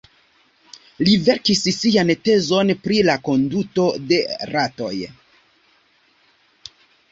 [1.07, 4.21] Li verkis sian tezon pri la konduto de
[4.55, 4.93] ratoj.